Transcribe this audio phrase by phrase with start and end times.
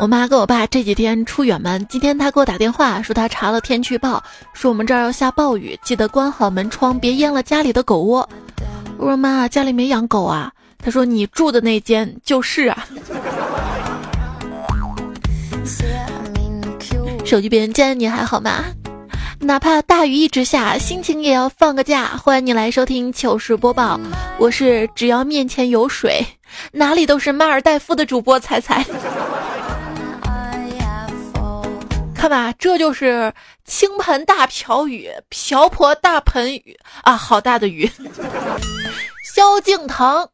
[0.00, 4.22] 我妈跟我爸这几天出远门，今天他给我打电话说他查了天气预报，
[4.52, 8.28] 说我们这儿要下暴雨，记得关好门窗，别淹了家里的狗窝。
[8.96, 10.52] 我说妈，家里没养狗啊。
[10.78, 12.86] 他说你住的那间就是啊。
[17.24, 18.64] 手机边见你还好吗？
[19.40, 22.06] 哪怕大雨一直下，心情也要放个假。
[22.16, 23.98] 欢迎你来收听糗事播报，
[24.38, 26.24] 我是只要面前有水，
[26.70, 28.86] 哪里都是马尔代夫的主播彩彩。
[32.18, 33.32] 看吧，这就是
[33.64, 37.16] 倾盆大瓢雨，瓢泼大盆雨啊！
[37.16, 37.88] 好大的雨！
[39.22, 40.28] 萧敬腾，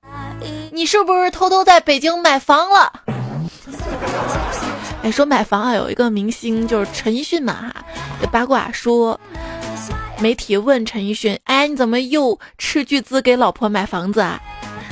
[0.73, 2.91] 你是不是偷偷在北京买房了？
[5.03, 7.71] 哎，说买房啊，有一个明星就是陈奕迅嘛，
[8.23, 9.21] 有八卦说，
[10.19, 14.41] 媒体问陈奕迅，哎，你怎么又斥巨资给老婆买房子啊？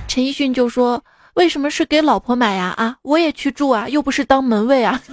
[0.06, 1.02] 陈奕迅就说，
[1.34, 2.74] 为什么是给老婆买呀？
[2.77, 5.01] 啊，我也去住啊，又不是当门卫啊。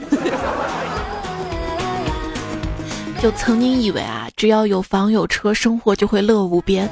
[3.22, 6.90] 就曾经以为啊，只要有房有车，生活就会乐无边。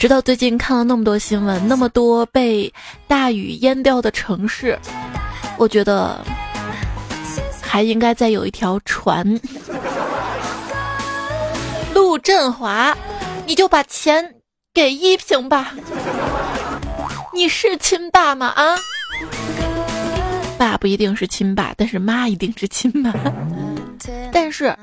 [0.00, 2.72] 直到最近看了那么多新闻，那么多被
[3.06, 4.76] 大雨淹掉的城市，
[5.56, 6.18] 我觉得
[7.62, 9.24] 还应该再有一条船。
[11.94, 12.96] 陆振华，
[13.46, 14.34] 你就把钱
[14.74, 15.72] 给依萍吧。
[17.32, 18.48] 你是亲爸吗？
[18.56, 18.74] 啊，
[20.58, 23.14] 爸不一定是亲爸，但是妈一定是亲妈。
[24.32, 24.76] 但是。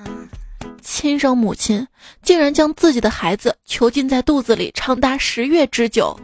[0.89, 1.85] 亲生母亲
[2.23, 6.17] 竟然将自己的孩子囚禁在肚子里长达十月之久，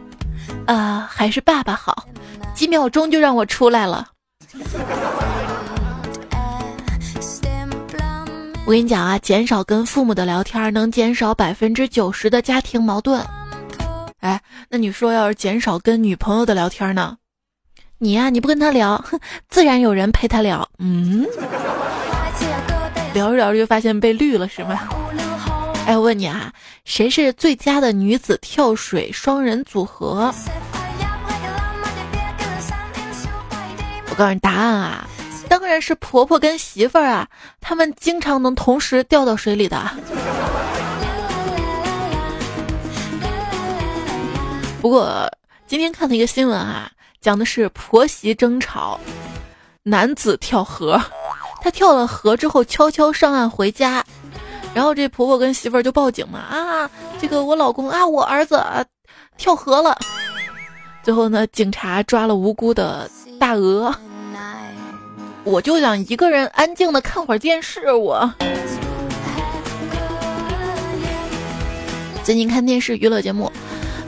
[0.66, 2.08] 啊，还是爸爸好，
[2.54, 4.08] 几秒钟就让我出来了。
[8.64, 13.22] 我跟你讲啊，减少跟父母的聊天，能减少百分之九十的家庭矛盾。
[14.20, 14.40] 哎，
[14.70, 17.18] 那你说要是减少跟女朋友的聊天呢？
[17.98, 19.04] 你呀，你不跟他聊，
[19.50, 20.66] 自然有人陪他聊。
[20.78, 21.26] 嗯。
[23.14, 24.76] 聊着聊着就发现被绿了，是吗？
[25.86, 26.52] 哎，我问你啊，
[26.84, 30.34] 谁是最佳的女子跳水双人组合？
[34.10, 35.08] 我告诉你答案啊，
[35.48, 37.28] 当然是婆婆跟媳妇儿啊，
[37.60, 39.90] 他们经常能同时掉到水里的。
[44.80, 45.30] 不过
[45.68, 46.90] 今天看了一个新闻啊，
[47.20, 48.98] 讲的是婆媳争吵，
[49.84, 51.00] 男子跳河。
[51.64, 54.04] 他跳了河之后，悄悄上岸回家，
[54.74, 58.84] 然后这婆婆跟媳妇儿就报警嘛啊，这个我老公啊，我儿子啊
[59.38, 59.96] 跳河了。
[61.02, 63.08] 最后呢，警察抓了无辜的
[63.40, 63.94] 大鹅。
[65.42, 67.90] 我就想一个人安静的看会儿电视。
[67.94, 68.30] 我
[72.22, 73.50] 最近看电视娱乐节目，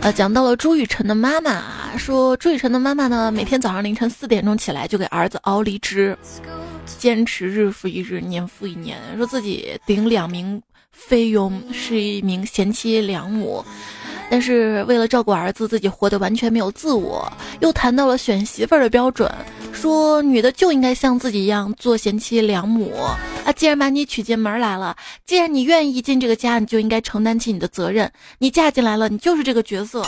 [0.03, 1.63] 呃，讲到了朱雨辰的妈妈，
[1.97, 6.15] 说朱雨辰的妈妈呢，每天早上凌晨四点钟起来就给儿子熬梨汁。
[6.99, 10.61] 坚持日复一日，年复一年，说自己顶两名
[10.91, 13.65] 菲佣，是一名贤妻良母，
[14.31, 17.31] 但是为了照顾儿子，自己活得完全没有自我。
[17.61, 19.31] 又谈到了选媳妇儿的标准，
[19.73, 22.95] 说女的就应该像自己一样做贤妻良母
[23.45, 23.53] 啊！
[23.53, 28.11] 既然把你娶进门来了，既然你愿意进这个家，你就应该承担起你的责任。
[28.39, 30.03] 你嫁进来了，你就是这个角色。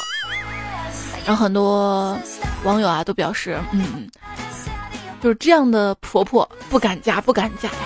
[1.27, 2.19] 然后很多
[2.65, 4.09] 网友啊都表示，嗯。
[5.21, 7.77] 就是这样的婆婆不敢嫁，不敢嫁呀！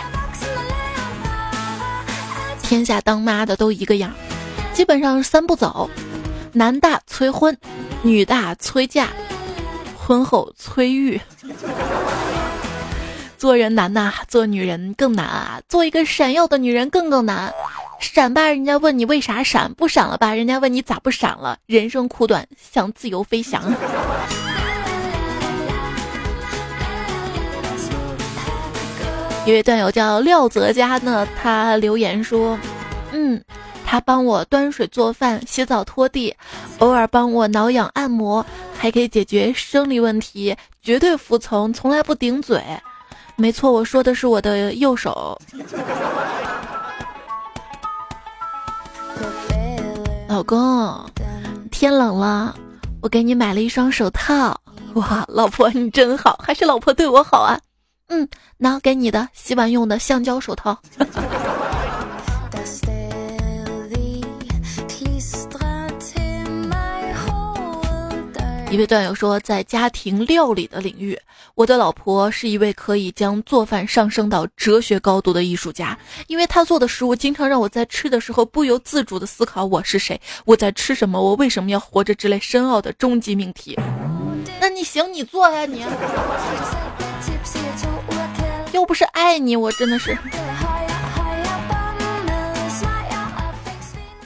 [2.62, 4.12] 天下当妈的都一个样，
[4.72, 5.88] 基本上三步走：
[6.53, 7.56] 男大催婚，
[8.03, 9.09] 女大催嫁，
[9.97, 11.21] 婚后催育。
[13.38, 15.60] 做人难呐，做女人更难啊！
[15.69, 17.53] 做一个闪耀的女人更更难。
[17.98, 21.59] 闪吧，人家问你为啥闪；不闪了吧，人家问你咋不闪了。
[21.66, 23.62] 人生苦短，想自由飞翔。
[29.44, 32.56] 一位段友叫廖泽佳呢，他留言说
[33.10, 33.42] ：“嗯，
[33.84, 36.32] 他帮我端水做饭、洗澡、拖地，
[36.78, 38.44] 偶尔帮我挠痒按摩，
[38.78, 42.62] 还可以解决生理问题，绝对服从，从来不顶嘴。
[43.34, 45.36] 没错，我说的是我的右手。
[50.28, 51.04] 老公，
[51.72, 52.54] 天冷了，
[53.00, 54.56] 我给你买了一双手套。
[54.94, 57.59] 哇，老婆你真好，还是老婆对我好啊。”
[58.14, 58.28] 嗯，
[58.59, 60.78] 拿给你的洗碗用的橡胶手套。
[68.70, 71.18] 一位段友说，在家庭料理的领域，
[71.54, 83.78] 我的老婆是一位可以将做饭上升到哲学高度的艺术家，因为她做的食物经常让我在吃的时候不由自主的思考我是谁，我在吃什么，我为什么要活着之类深奥的终极命题。
[84.60, 85.86] 那你行，你做呀，你。
[88.72, 90.16] 又不是爱你，我真的是。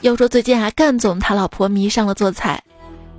[0.01, 2.63] 要说最近啊，干总他老婆迷上了做菜，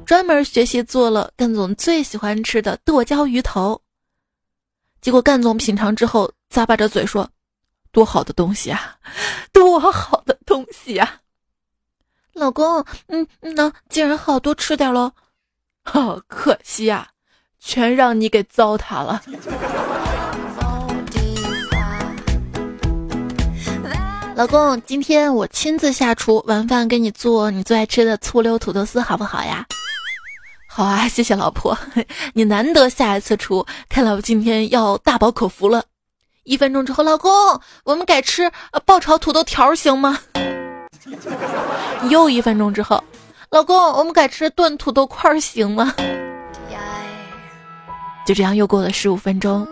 [0.07, 3.81] 专门学习做了干总最喜欢吃的剁椒鱼头。
[5.01, 7.29] 结果干总品尝之后，咂巴着嘴说
[7.93, 8.97] ：“多好的东西啊，
[9.53, 11.21] 多好的东西啊！”
[12.33, 15.13] 老公，嗯，那既然好多吃点喽。
[15.85, 17.09] 好可惜啊，
[17.59, 19.23] 全让你给糟蹋了。
[24.39, 29.67] 老公，今天我亲自下厨，晚饭给你做你最爱吃的醋溜土豆丝，好不好呀？
[30.69, 31.77] 好啊，谢谢老婆，
[32.35, 35.83] 你难得下一次厨，看来我今天要大饱口福了。
[36.45, 37.29] 一分钟之后，老公，
[37.83, 38.49] 我们改吃
[38.87, 40.21] 爆炒土豆条行吗？
[42.09, 43.03] 又一分钟之后，
[43.51, 45.93] 老公，我们改吃炖土豆块行吗？
[48.25, 49.67] 就这样又过了十五分钟。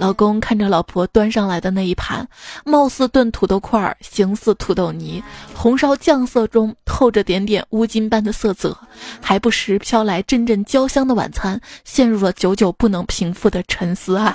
[0.00, 2.26] 老公看着老婆端上来的那一盘，
[2.64, 5.22] 貌似炖土豆块儿，形似土豆泥，
[5.54, 8.74] 红烧酱色中透着点点乌金般的色泽，
[9.20, 14.34] 还不时飘来阵阵焦香的晚餐，陷入了久久不能平复的沉思啊！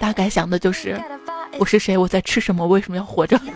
[0.00, 1.00] 大概想的就是，
[1.60, 1.96] 我是谁？
[1.96, 2.66] 我在吃什么？
[2.66, 3.40] 为什么要活着？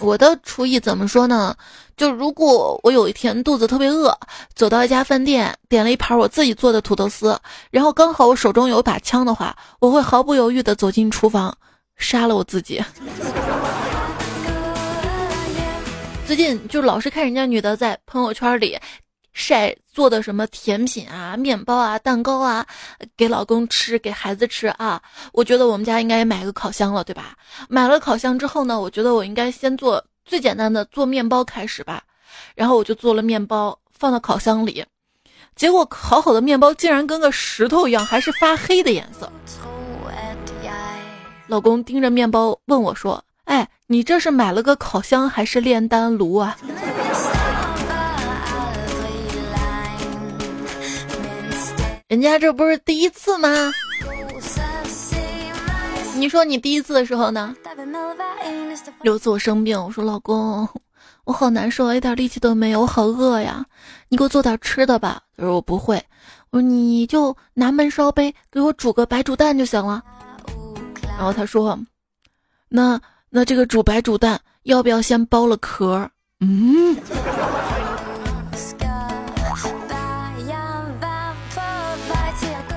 [0.00, 1.54] 我的厨艺怎么说呢？
[2.00, 4.18] 就如果我有一天肚子特别饿，
[4.54, 7.38] 走到一家饭店，点了一盘我自己做的土豆丝，
[7.70, 11.54] 然后刚好我手中有把枪的话，我会毫不犹豫地走进厨房，
[11.98, 12.82] 杀了我自己。
[16.26, 18.78] 最近就老是看人家女的在朋友圈里。
[19.32, 22.66] 晒做的什么甜品啊、面包啊、蛋糕啊，
[23.16, 25.00] 给老公吃，给孩子吃啊。
[25.32, 27.36] 我觉得我们家应该也买个烤箱了，对吧？
[27.68, 32.02] 买了烤箱之后呢，我觉得我应该先做最简单的做面包开始吧。
[32.54, 34.84] 然后我就做了面包，放到烤箱里，
[35.56, 39.30] 结果烤好的面包竟然跟个石头一样，还是发黑的颜色。
[41.48, 46.56] 老公盯着面包问我说：“哎，你这是买了个烤箱还是炼丹炉啊？”
[52.06, 53.48] 人家这不是第一次吗？
[56.20, 57.56] 你说你第一次的时候呢？
[59.04, 60.68] 有次我生病，我说老公，
[61.24, 63.64] 我好难受，一点力气都没有，我好饿呀，
[64.10, 65.22] 你给我做点吃的吧。
[65.34, 65.96] 他说我不会，
[66.50, 70.02] 我说你就拿焖烧杯给我煮个白煮蛋就行了。
[71.16, 71.78] 然后他说，
[72.68, 73.00] 那
[73.30, 76.10] 那这个煮白煮蛋要不要先剥了壳？
[76.40, 76.98] 嗯。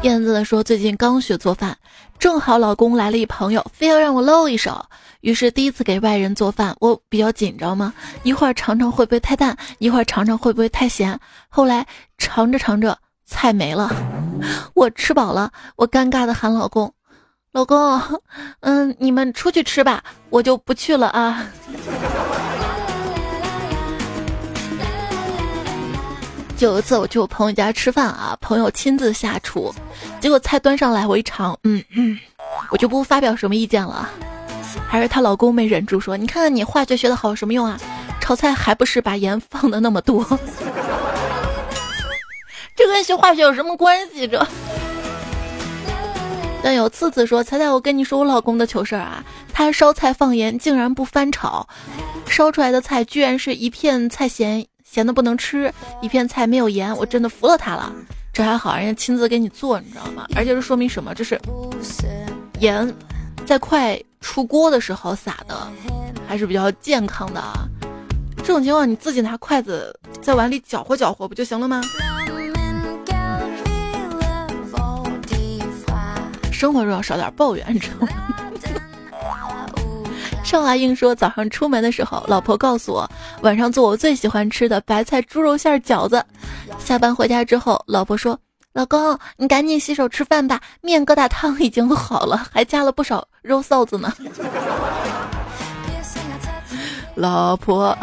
[0.03, 1.77] 燕子说：“最近刚学做饭，
[2.23, 4.85] 正好老公来了一朋友，非要让我露一手。
[5.19, 7.93] 于是第一次给外人做饭，我比较紧张嘛，
[8.23, 11.19] 一会儿尝尝会不会太淡，一会儿尝尝会不会太咸。
[11.49, 11.85] 后来
[12.17, 13.91] 尝着尝着，菜没了，
[14.73, 16.93] 我吃饱了，我尴尬的喊老公
[17.51, 18.01] ：‘老公，
[18.61, 21.45] 嗯，你们出去吃吧，我就不去了啊。’”
[26.59, 29.73] 有一次我去我朋友家吃饭啊，朋友亲自下厨，
[30.21, 32.17] 结果菜端上来我一尝，嗯嗯，
[32.69, 34.09] 我就不发表什么意见了。
[34.87, 37.77] 还是她老公没忍住说：“你看看你化学学的好有什么用啊？
[38.21, 40.23] 炒菜还不是把盐放的那么多？
[42.77, 44.25] 这跟学化学有什么关系？
[44.25, 44.47] 这？”
[46.63, 51.67] 但有次次说：“彩彩，我跟你说我老公的糗事儿啊，他烧菜放盐竟然不翻炒，
[52.25, 55.73] 烧出来的菜居然是一片菜咸。”咸的不能吃，
[56.03, 57.91] 一片菜没有盐，我真的服了他了。
[58.31, 60.27] 这还好，人家亲自给你做，你知道吗？
[60.35, 61.15] 而且这说明什么？
[61.15, 61.41] 这是
[62.59, 62.93] 盐
[63.43, 65.67] 在快出锅的时候撒的，
[66.27, 67.67] 还是比较健康的啊。
[68.37, 71.81] 这种情况你自己拿筷子在碗里搅和搅和不就行了吗？
[76.51, 78.42] 生活中要少点抱怨，你知道吗？
[80.53, 83.09] 少华英说：“早上出门的时候，老婆告诉我
[83.41, 86.23] 晚上做我最喜欢吃的白菜猪肉馅饺子。
[86.77, 88.39] 下班回家之后，老婆说
[88.71, 94.13] ：‘老公，你赶紧洗手吃饭吧，面疙瘩汤已经好了，还加了不少肉臊子呢。’
[97.17, 97.97] 老婆，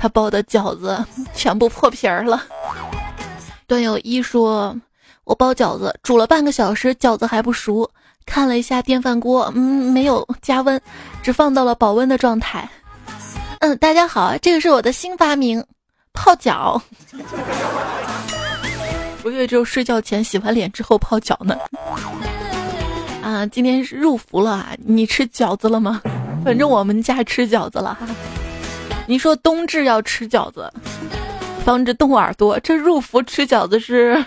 [0.00, 1.06] 他包的饺子
[1.36, 2.42] 全部破皮儿了。”
[3.68, 4.76] 段友一说
[5.22, 7.88] ：“我包饺子煮了半个小时，饺子还不熟。”
[8.26, 10.80] 看了一下电饭锅，嗯，没有加温，
[11.22, 12.68] 只放到了保温的状态。
[13.60, 15.64] 嗯，大家好，这个是我的新发明，
[16.12, 16.80] 泡脚。
[19.22, 21.56] 我以为只有睡觉前洗完脸之后泡脚呢。
[23.22, 26.02] 啊，今天是入伏了啊，你吃饺子了吗？
[26.44, 28.08] 反正我们家吃饺子了哈。
[29.06, 30.72] 你说冬至要吃饺子，
[31.64, 34.24] 防止冻耳朵，这入伏吃饺子是？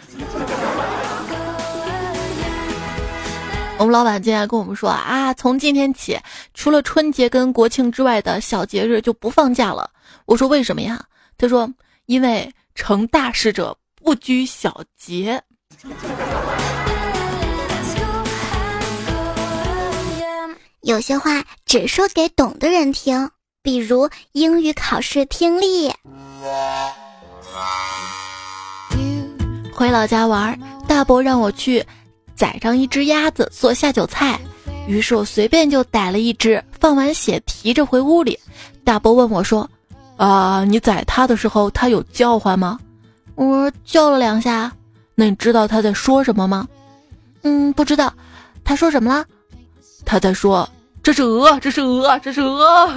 [3.78, 6.18] 我们老板今天跟我们说啊，从今天起，
[6.54, 9.90] 除了春节跟国庆之外的小节日就不放假了。
[10.26, 11.04] 我说为什么呀？
[11.38, 11.70] 他说
[12.06, 15.42] 因为成大事者不拘小节。
[20.82, 23.30] 有些话只说给懂的人听，
[23.62, 25.94] 比如英语考试听力。
[29.74, 31.86] 回老家玩，大伯让我去
[32.36, 34.40] 宰上一只鸭子做下酒菜，
[34.88, 38.38] 于是我随便就逮了一只，放完血提着回屋里。
[38.84, 39.70] 大伯问我说
[40.18, 42.78] ：“啊，你宰它的时候，它有叫唤吗？”
[43.36, 44.72] 我说：“叫了两下。”
[45.16, 46.68] 那你知道它在说什么吗？
[47.44, 48.14] 嗯，不知道。
[48.64, 49.26] 他说什么了？
[50.06, 50.68] 他在说
[51.02, 52.92] ：“这是鹅，这是鹅，这是鹅。”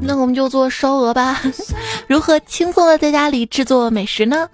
[0.00, 1.40] 那我们就做烧鹅吧。
[2.06, 4.48] 如何轻松的在家里制作美食呢？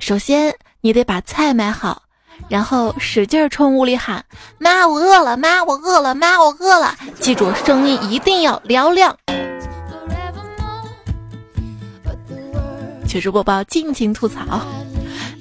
[0.00, 2.02] 首先，你得把菜买好，
[2.48, 4.24] 然后使劲冲屋里喊
[4.58, 5.36] ：“妈，我饿了！
[5.36, 6.14] 妈，我饿了！
[6.14, 9.14] 妈，我饿了！”记住，声音一定要嘹亮。
[13.06, 14.40] 糗事播报，尽情吐槽。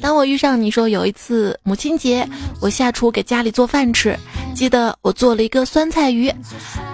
[0.02, 2.28] 当我遇上你说有一次母亲节，
[2.62, 4.18] 我下厨给家里做饭吃，
[4.56, 6.34] 记得我做了一个酸菜鱼，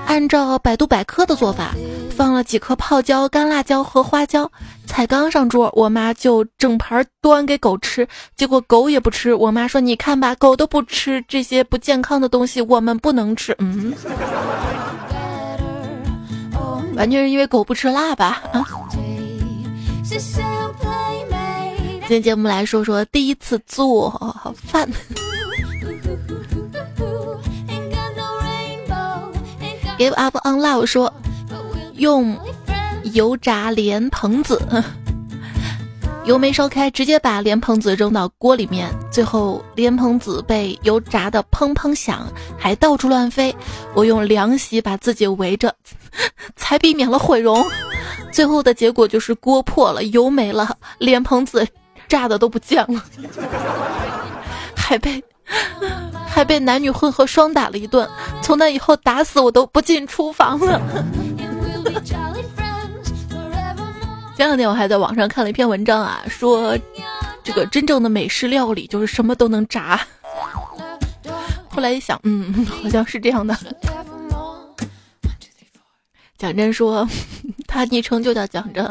[0.07, 1.75] 按照百度百科的做法，
[2.15, 4.51] 放了几颗泡椒、干辣椒和花椒，
[4.87, 9.33] 才刚上桌，我妈就整盘端给狗吃，结果狗也不吃。
[9.33, 13.93] 我妈说：“你看吧，狗都不吃这些不健康的东西，我们不能吃。”嗯，
[16.95, 18.41] 完全是因为狗不吃辣吧？
[18.51, 18.65] 啊。
[22.07, 24.11] 今天节目来说说第一次做
[24.55, 24.87] 饭。
[29.97, 31.11] Give up on love 说
[31.95, 32.37] 用
[33.13, 34.61] 油炸莲蓬子，
[36.25, 43.55] 油没烧开，直接把莲蓬子扔到锅里面，最后莲蓬子被油炸的砰砰响，还到处乱飞。
[43.95, 45.75] 我用凉席把自己围着，
[46.55, 47.65] 才避免了毁容。
[48.31, 51.67] 最后的结果就是锅破了，油没了，莲蓬子。
[52.15, 53.03] 炸的都不见了，
[54.73, 55.21] 还被
[56.25, 58.09] 还被男女混合双打了一顿。
[58.41, 60.81] 从那以后，打死我都不进厨房了。
[64.37, 66.77] 前两天我还在网上看了一篇文章啊，说
[67.43, 69.99] 这个真正的美式料理就是什么都能炸。
[71.67, 73.53] 后来一想，嗯，好像是这样的。
[76.37, 77.05] 蒋真说，
[77.67, 78.87] 他昵称就叫蒋真。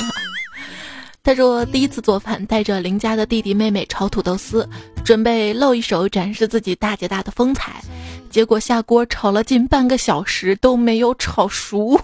[1.25, 4.69] 他说：“第一次做饭，带着邻家的弟弟妹妹炒土豆丝，
[5.03, 7.83] 准备露一手展示自己大姐大的风采。
[8.29, 11.99] 结果下锅炒了近半个小时都没有炒熟，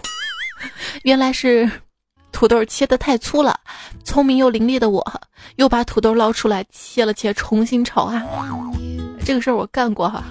[1.03, 1.69] 原来是
[2.31, 3.59] 土豆切的太粗了。
[4.03, 5.05] 聪明又伶俐的我，
[5.57, 8.25] 又把土豆捞出来切了切，重新炒啊。
[9.23, 10.23] 这个事儿我干过哈，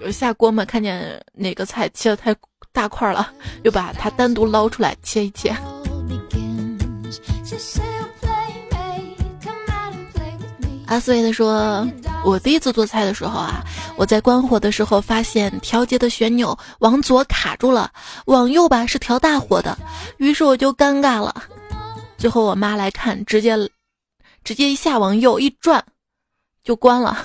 [0.00, 2.34] 就是下锅嘛，看见哪个菜切的太
[2.72, 5.54] 大块了，又把它单独捞出来切一切。”
[10.86, 11.88] 阿斯维的说
[12.22, 13.64] ：“我第一次做菜的时候啊，
[13.96, 17.90] 我在关火的时候发现调节的旋钮往左卡住了，
[18.26, 19.78] 往右吧是调大火的，
[20.18, 21.44] 于是我就尴尬了。
[22.18, 23.56] 最后我妈来看，直接
[24.44, 25.82] 直接一下往右一转，
[26.62, 27.24] 就关了。”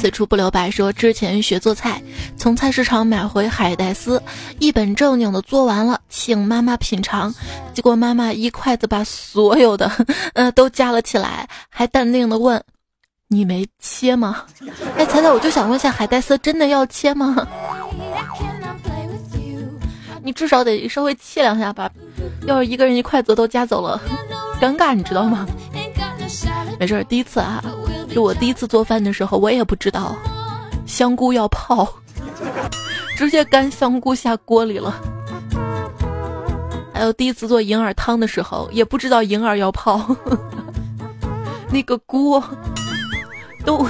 [0.00, 2.00] 此处不留白说，之前学做菜，
[2.36, 4.22] 从菜市场买回海带丝，
[4.60, 7.34] 一本正经的做完了，请妈妈品尝。
[7.74, 9.90] 结果妈妈一筷子把所有的，
[10.34, 12.62] 呃，都夹了起来，还淡定的问
[13.26, 14.44] ：“你没切吗？”
[14.96, 17.44] 哎，彩彩，我就想问一下，海带丝真的要切吗？
[20.22, 21.90] 你至少得稍微切两下吧，
[22.46, 24.00] 要是一个人一筷子都夹走了，
[24.60, 25.44] 尴尬，你知道吗？
[26.78, 27.64] 没事，第一次啊。
[28.10, 30.16] 就我第一次做饭的时候，我也不知道
[30.86, 31.86] 香菇要泡，
[33.16, 34.94] 直接干香菇下锅里了。
[36.92, 40.04] 还有第一次做银耳汤的时候，也不知道银耳要泡，
[41.70, 42.42] 那个锅
[43.64, 43.86] 都。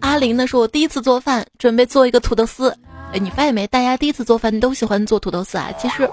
[0.00, 2.76] 阿林呢，说我第一次做饭，准备做一个土豆丝。
[3.12, 3.64] 哎，你发现没？
[3.68, 6.08] 大家第一次做饭都喜欢做土豆丝啊，其实。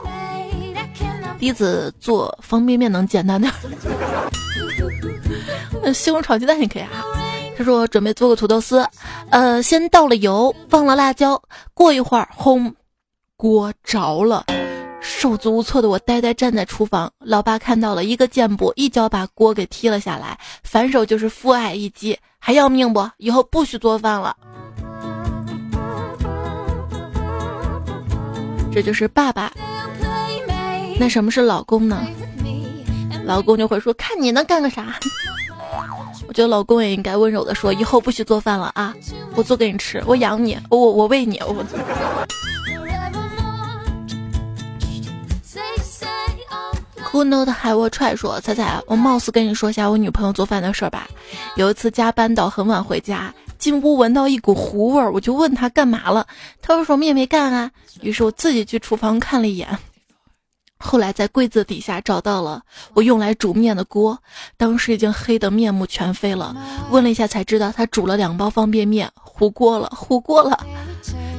[1.39, 3.53] 第一次做方便面能简单点，
[5.83, 7.05] 那西红柿炒鸡蛋也可以啊。
[7.57, 8.87] 他说准备做个土豆丝，
[9.29, 11.41] 呃，先倒了油，放了辣椒，
[11.73, 12.73] 过一会儿，轰，
[13.35, 14.45] 锅着了，
[15.01, 23.09] 手足无措的我呆呆站在厨房，老爸看到了一个箭步，一脚把锅给踢了下来，反手就是父爱一击，还要命不？
[23.17, 24.35] 以后不许做饭了。
[28.71, 29.51] 这就是爸爸。
[30.99, 32.01] 那什么是老公呢？
[33.23, 34.95] 老公就会说：“看你能干个啥？”
[36.27, 38.93] 我觉得老公也应该温柔的说：“以后不许做饭了啊，
[39.35, 41.63] 我做给你吃，我养你，我我喂你。”我。
[47.11, 51.07] Who know the 海沃踹说：“彩彩，我貌似跟你说下我女朋友做饭的事儿吧。
[51.55, 56.27] 有一次加班到很晚回家，进屋闻到一股糊味儿，我就问他干嘛了，
[56.61, 57.71] 他说什么也没干啊。
[58.01, 59.67] 于是我自己去厨房看了一眼。”
[60.79, 62.61] 后来在柜子底下找到了
[62.93, 64.17] 我用来煮面的锅，
[64.57, 66.55] 当时已经黑得面目全非了。
[66.91, 70.65] 问了一下才知道，他煮了两包方便面糊锅了，糊锅了。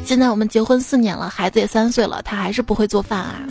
[0.04, 3.46] 现在我们结婚四年了，孩子也三岁了，他还是不会做饭啊。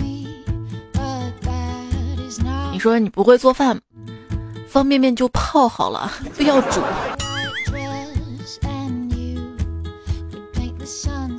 [2.71, 3.79] 你说你不会做饭，
[4.67, 6.81] 方便面就泡好了，不要煮。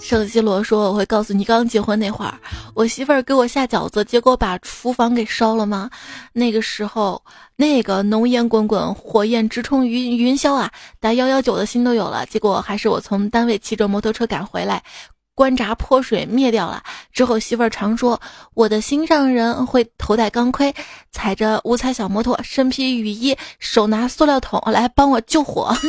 [0.09, 2.33] 圣西罗说：“我会告诉你，刚结婚那会儿，
[2.73, 5.91] 我媳妇儿给我下饺子，结果把厨房给烧了吗？
[6.33, 7.23] 那个时候，
[7.57, 10.71] 那个浓烟滚滚，火焰直冲云云霄啊！
[10.99, 12.25] 打幺幺九的心都有了。
[12.25, 14.83] 结果还是我从单位骑着摩托车赶回来，
[15.35, 16.83] 关闸泼水灭掉了。
[17.12, 18.19] 之后媳妇儿常说，
[18.55, 20.75] 我的心上人会头戴钢盔，
[21.11, 25.71] 踩着五彩小摩托，身披雨衣，手拿塑料桶来帮我救火。”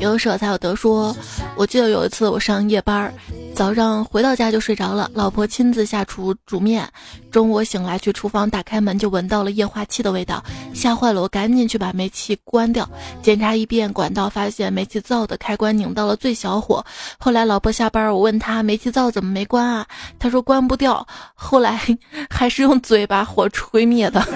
[0.00, 1.14] 有舍才有得说，
[1.54, 3.12] 我记得有一次我上夜班，
[3.54, 6.88] 早上回到家就睡着了，老婆亲自下厨煮面。
[7.30, 10.42] 中午醒来去厨房打开门就闻到了液化气的味道，
[10.72, 12.88] 吓坏了，我赶紧去把煤气关掉，
[13.22, 16.82] 检查一遍管道，发现煤气灶的开关拧到了最小火。
[17.18, 19.86] 后来老婆下班，我问她煤气灶怎么没关啊？
[20.18, 21.06] 她说关不掉。
[21.34, 21.78] 后来
[22.30, 24.26] 还是用嘴把火吹灭的。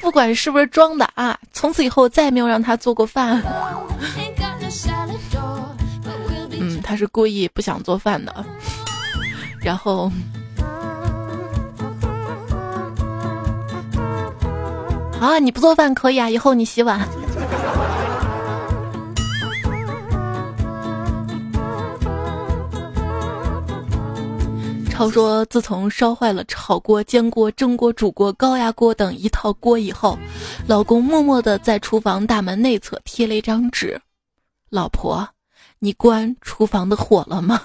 [0.00, 3.42] 不管是不是装的啊，从此以后再也没有让他做过饭。
[6.60, 8.44] 嗯，他是故意不想做饭的。
[9.60, 10.10] 然后，
[15.20, 17.00] 啊，你不做饭可以啊，以后你洗碗。
[24.98, 30.18] 他说：“自从烧坏了炒锅、煎锅、蒸锅、煮锅、高压锅等一套锅以后，
[30.66, 34.00] 老公默默的在厨房大门内侧贴了一张纸
[34.70, 35.28] ：‘老婆，
[35.78, 37.62] 你关厨房的火了吗？’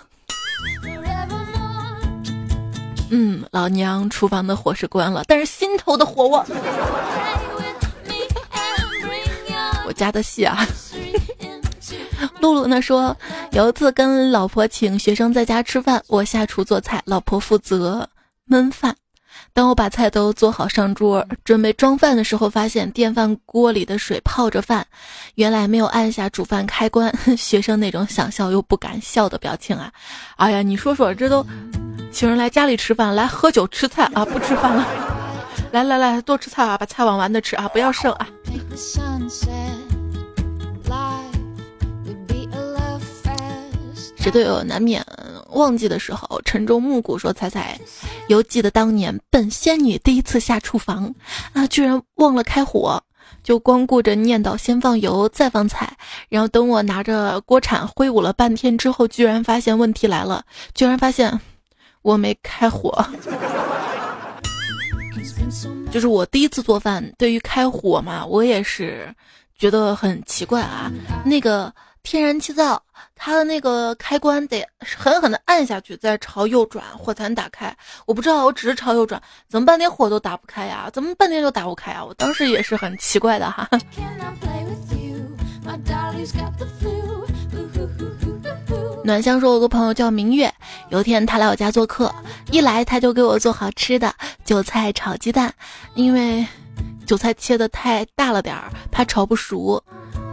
[3.10, 6.46] 嗯，老娘厨房的火是关了，但是心头的火 我……
[9.88, 10.64] 我加的戏啊。
[12.40, 13.16] ”露露呢说，
[13.54, 18.10] 有一次跟老婆请学生在家吃饭，我下厨做菜，老婆负责
[18.50, 18.96] 焖饭。
[19.54, 24.84] 当我把菜都做好上桌，准备装饭的时候，发现电饭锅里的水泡着饭，
[25.36, 27.16] 原来没有按下煮饭开关。
[27.38, 29.92] 学生那种想笑又不敢笑的表情啊！
[30.38, 31.46] 哎呀，你说说，这都
[32.12, 34.88] 请人来家里吃饭，来喝酒吃菜啊，不吃饭了。
[35.72, 38.28] 来来来，多吃菜啊，把菜往完的吃啊，不要剩啊。
[44.24, 45.06] 谁都有难免
[45.50, 46.42] 忘记的时候。
[46.46, 47.78] 晨钟暮鼓说：“彩彩，
[48.30, 51.14] 犹记得当年本仙女第一次下厨房
[51.52, 53.04] 啊，居然忘了开火，
[53.44, 55.92] 就光顾着念叨先放油再放菜。
[56.30, 60.42] 然后等我拿着锅铲挥舞了半天之后，居然发现问题来了，
[60.74, 61.38] 居然发现
[62.02, 63.06] 我没开火。
[65.92, 69.14] 就是我第一次做饭，对于开火嘛，我也是
[69.58, 70.90] 觉得很奇怪啊。
[71.26, 71.70] 那个。”
[72.04, 72.84] 天然气灶，
[73.16, 77.76] 它的那个开关得狠狠的按下去，再朝右转，火才能打开。
[78.06, 80.90] 我不知道，我只是朝右转，怎么半天火都打不开呀？
[80.92, 82.04] 怎么半天都打不开啊？
[82.04, 83.68] 我当时也是很奇怪的哈。
[89.06, 90.54] 暖香说，我个朋友叫明月，
[90.90, 92.14] 有一天他来我家做客，
[92.52, 94.14] 一来他就给我做好吃的
[94.44, 95.54] 韭菜炒鸡蛋，
[95.96, 96.46] 因为
[97.08, 99.82] 韭菜切的太大了点儿，怕炒不熟。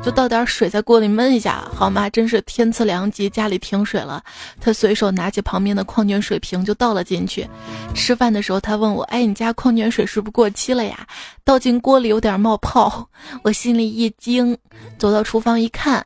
[0.02, 2.08] 就倒点水在锅里焖一下，好吗？
[2.08, 4.22] 真是天赐良机，家里停水了。
[4.60, 7.46] 他随手拿起旁边的矿泉水瓶就倒了进去。
[7.94, 11.06] 吃饭的时候，他问我：“哎，你家矿泉水是不是过期了呀？”
[11.44, 13.06] 倒进锅里有点冒泡，
[13.42, 14.56] 我心里一惊，
[14.98, 16.04] 走到厨房一看，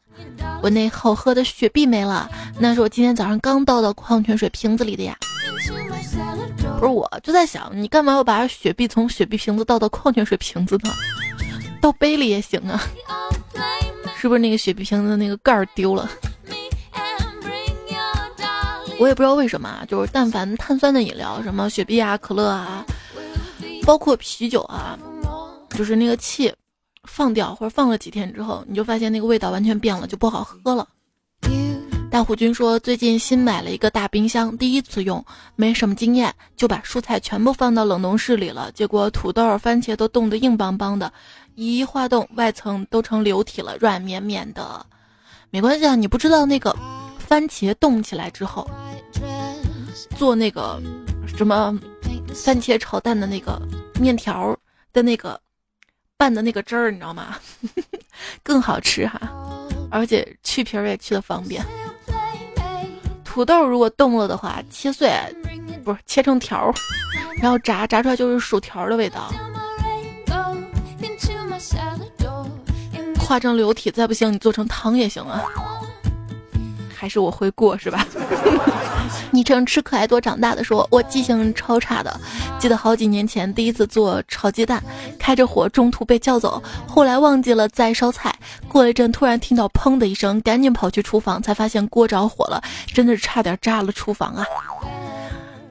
[0.61, 2.28] 我那好喝的雪碧没了。
[2.59, 5.16] 那是我今天早上刚倒到矿泉水瓶子里的呀。
[6.80, 10.90] 不是，我就在想，你干嘛要把雪碧从雪碧瓶子倒到矿泉水瓶子呢？
[11.80, 12.83] 倒杯里也行啊。
[14.16, 16.08] 是不是那个雪碧瓶的那个盖儿丢了？
[19.00, 22.84] 我也不知道为什么，就是但凡碳酸的饮料，什么雪碧啊、可乐啊，
[23.84, 24.96] 包括啤酒啊，
[25.70, 26.50] 就是那个气
[27.02, 30.88] 放掉或者放了几天之后，你就发现那个味道完全变了，就不好喝了。
[32.10, 35.22] 大虎君说，最近新买了一个大冰箱，第一次用，
[35.56, 41.12] 没什么经验，就把蔬菜全部放到冷冻室里了，结果土豆、番茄都冻得硬邦邦的，
[41.54, 44.84] 一化冻，外层都成流体了，软绵绵的。
[45.50, 46.74] 没关系啊，你不知道那个
[47.18, 48.68] 番茄冻起来之后，
[50.16, 50.80] 做那个
[51.26, 51.78] 什么
[52.34, 53.60] 番茄炒蛋的那个
[54.00, 54.56] 面条
[54.92, 55.40] 的那个
[56.16, 57.36] 拌的那个汁儿，你知道吗？
[58.42, 59.20] 更好吃哈，
[59.90, 61.64] 而且去皮儿也去的方便。
[63.24, 65.10] 土豆如果冻了的话，切碎，
[65.84, 66.72] 不是切成条，
[67.40, 69.32] 然后炸，炸出来就是薯条的味道。
[73.24, 75.42] 化成流体，再不行你做成汤也行啊。
[76.94, 78.06] 还是我会过是吧？
[79.30, 82.20] 昵称吃可爱多长大的说，我记性超差的，
[82.58, 84.82] 记得好几年前第一次做炒鸡蛋，
[85.18, 88.34] 开着火中途被叫走，后来忘记了再烧菜，
[88.68, 94.46] 过了一阵突然听到砰的一声，赶紧跑去厨房，才发现锅着火了，真的是差点炸了厨房啊！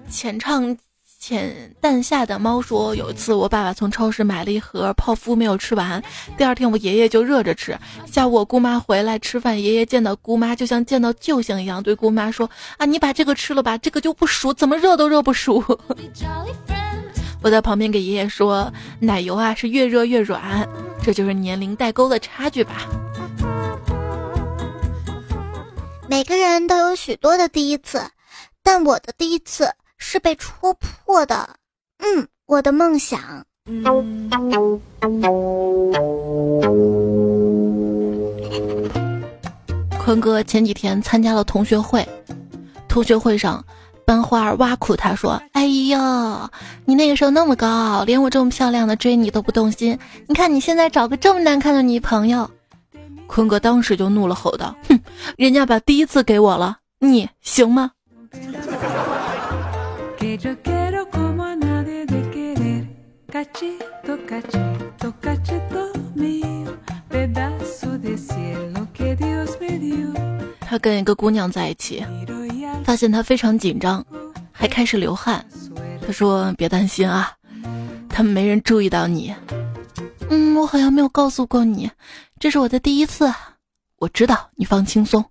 [0.09, 0.77] 浅唱。
[1.25, 6.03] 浅淡下的猫说：“有一次，我爸爸从超市买了一盒泡芙，没有吃完。
[6.37, 7.79] 第二天，我爷爷就热着吃。
[8.05, 15.63] 下午，我姑妈回来吃饭，爷爷见到姑妈就像见到救星一样，对姑妈说：‘啊，你把这个吃了吧，这个就不熟，怎么热都热不熟。’
[17.41, 20.67] 我在旁边给爷爷说：‘奶油啊，是越热越软，
[21.01, 22.85] 这就是年龄代沟的差距吧。’
[26.09, 28.03] 每个人都有许多的第一次，
[28.61, 29.73] 但我的第一次。”
[30.05, 31.49] 是被戳破的，
[31.99, 33.45] 嗯，我的梦想。
[39.97, 42.05] 坤哥前几天参加了同学会，
[42.89, 43.63] 同学会上，
[44.05, 46.51] 班花挖苦他说：“哎呀，
[46.83, 52.47] 你那个时候那么高傲，连我这么漂亮的追你都不动心，你看你现在找个这么难看的女朋友。”
[53.25, 54.99] 坤哥当时就怒了，吼道：“哼，
[55.37, 57.91] 人家把第一次给我了，你行吗？”
[70.61, 72.03] 他跟一个姑娘在一起，
[72.83, 74.03] 发现她非常紧张，
[74.51, 75.45] 还开始流汗。
[76.05, 77.31] 他说：“别担心啊，
[78.09, 79.31] 他们没人注意到你。”
[80.31, 81.91] 嗯，我好像没有告诉过你，
[82.39, 83.31] 这是我的第一次。
[83.97, 85.23] 我知道，你放轻松，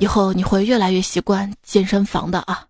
[0.00, 2.66] 以后你会越来越习惯健身房的啊。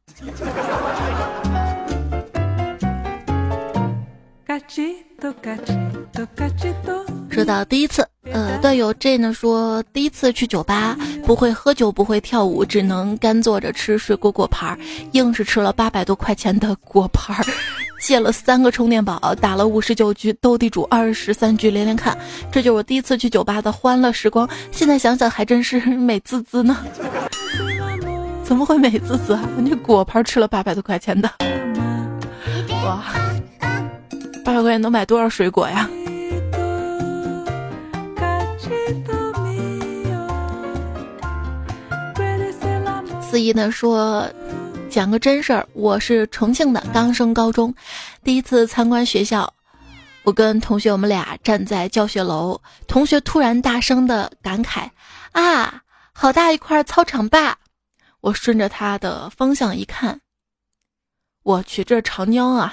[7.31, 14.79] 说到第一次，呃，段友 J 呢说，第一次去酒吧，不会喝酒，不会跳舞，只能干坐着吃水果果盘，
[15.13, 17.43] 硬是吃了八百多块钱的果盘，
[18.01, 22.17] 借了三个充电宝，打了五十九局斗地主，二十三局连连看，
[22.53, 24.47] 这就是我第一次去酒吧的欢乐时光。
[24.71, 26.77] 现在想想还真是美滋滋呢。
[28.45, 29.49] 怎么会美滋滋啊？
[29.57, 31.31] 那果盘吃了八百多块钱的，
[32.85, 33.03] 哇！
[34.49, 35.87] 八百块钱能买多少水果呀？
[43.21, 44.27] 司仪呢说，
[44.89, 47.75] 讲个真事儿，我是重庆的，刚升高中，
[48.25, 49.53] 第一次参观学校，
[50.23, 54.89] 我跟同学我们俩站在教学楼，同学突然大声的感慨
[55.33, 55.83] ：“啊，
[56.15, 57.55] 好大一块操场坝！”
[58.23, 60.19] 我顺着他的方向一看，
[61.43, 62.73] 我去，这是长江啊！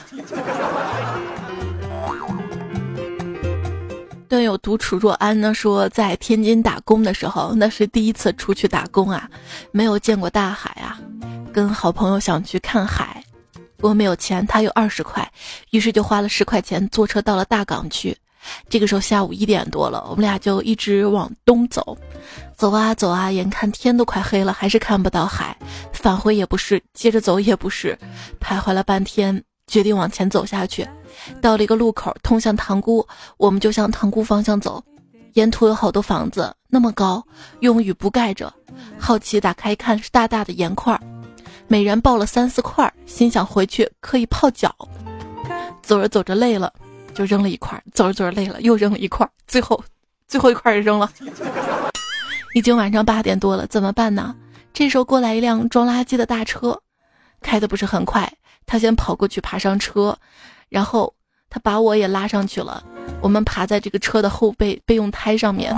[4.28, 9.30] 段友独处若安呢说，在天津打工的时候，那是第一次出去打工啊，
[9.72, 11.00] 没有见过大海啊，
[11.54, 13.24] 跟好朋友想去看海，
[13.82, 15.32] 我没有钱，他有二十块，
[15.72, 18.16] 于是就花了十块钱坐车到了大港去。
[18.70, 21.98] 这个时候下午一点多了，我们俩就一直往东走，
[22.56, 25.56] 走啊走啊，眼看天都快黑了，还是看不到海，
[25.94, 27.98] 返回也不是，接着走也不是，
[28.40, 29.44] 徘徊了半天。
[29.68, 30.88] 决定往前走下去，
[31.42, 34.84] 到了一个路口，通向塘沽，我们就向塘沽方向走。
[35.34, 37.22] 沿途有好多房子，那么高，
[37.60, 38.52] 用雨布盖着。
[38.98, 41.00] 好奇打开一看，是大大的盐块，
[41.68, 44.74] 每人抱了三四块，心想回去可以泡脚。
[45.82, 46.72] 走着走着累了，
[47.14, 49.30] 就扔了一块；走着走着累了，又扔了一块。
[49.46, 49.84] 最后，
[50.28, 51.12] 最后一块也扔了。
[52.56, 54.34] 已经晚上八点多了，怎么办呢？
[54.74, 56.82] 这时候过来一辆装垃圾的大车，
[57.42, 58.32] 开的不是很快。
[58.66, 60.18] 他先跑过去，爬上车，
[60.76, 61.14] 然后
[61.50, 62.84] 他把我也拉上去了。
[63.22, 65.74] 我们爬在这个车的后备备用胎上面。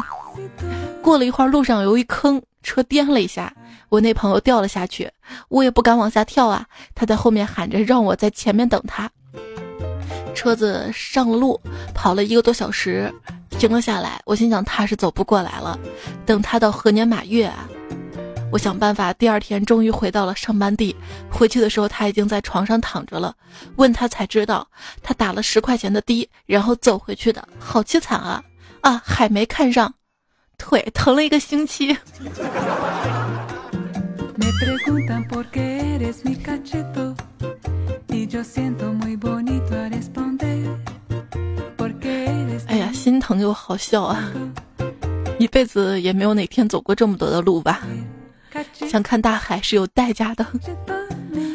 [1.03, 3.53] 过了一会儿，路上有一坑，车颠了一下，
[3.89, 5.07] 我那朋友掉了下去，
[5.49, 6.65] 我也不敢往下跳啊。
[6.95, 9.07] 他在后面喊着让我在前面等他。
[10.33, 11.61] 车子上了路，
[11.93, 13.13] 跑了一个多小时，
[13.51, 14.19] 停了下来。
[14.25, 15.77] 我心想他是走不过来了，
[16.25, 17.69] 等他到何年马月啊？
[18.49, 20.95] 我想办法，第二天终于回到了上班地。
[21.29, 23.35] 回去的时候，他已经在床上躺着了。
[23.75, 24.67] 问他才知道，
[25.03, 27.45] 他打了十块钱的的，然后走回去的。
[27.59, 28.41] 好凄惨啊！
[28.81, 29.93] 啊，还没看上，
[30.57, 31.95] 腿疼了一个星期。
[42.67, 44.31] 哎呀，心疼又好笑啊！
[45.37, 47.81] 一辈子也没有哪天走过这么多的路吧。
[48.89, 50.45] 想看大海是有代价的。